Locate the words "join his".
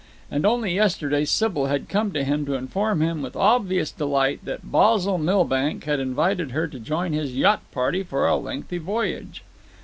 6.79-7.37